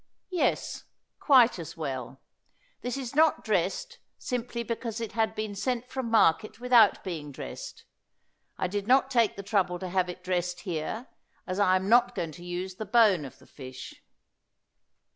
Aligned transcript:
Yes, 0.31 0.85
quite 1.19 1.59
as 1.59 1.77
well. 1.77 2.19
This 2.81 2.97
is 2.97 3.13
not 3.13 3.43
dressed 3.43 3.99
simply 4.17 4.63
because 4.63 4.99
it 4.99 5.11
had 5.11 5.35
been 5.35 5.53
sent 5.53 5.85
from 5.91 6.09
market 6.09 6.59
without 6.59 7.03
being 7.03 7.31
dressed. 7.31 7.85
I 8.57 8.65
did 8.67 8.87
not 8.87 9.11
take 9.11 9.35
the 9.35 9.43
trouble 9.43 9.77
to 9.77 9.89
have 9.89 10.09
it 10.09 10.23
dressed 10.23 10.61
here, 10.61 11.05
as 11.45 11.59
I 11.59 11.75
am 11.75 11.87
not 11.87 12.15
going 12.15 12.31
to 12.31 12.43
use 12.43 12.77
the 12.77 12.85
bone 12.87 13.25
of 13.25 13.37
the 13.37 13.45
fish. 13.45 14.01